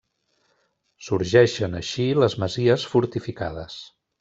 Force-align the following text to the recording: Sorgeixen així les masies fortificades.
Sorgeixen 1.07 1.77
així 1.81 2.07
les 2.23 2.37
masies 2.45 2.89
fortificades. 2.95 3.79